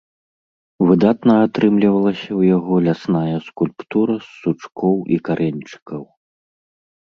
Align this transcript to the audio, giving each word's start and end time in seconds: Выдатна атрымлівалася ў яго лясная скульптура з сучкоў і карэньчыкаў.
Выдатна 0.91 1.35
атрымлівалася 1.47 2.25
ў 2.25 2.41
яго 2.55 2.73
лясная 2.87 3.35
скульптура 3.53 4.13
з 4.25 4.41
сучкоў 4.41 4.95
і 5.15 5.23
карэньчыкаў. 5.33 6.03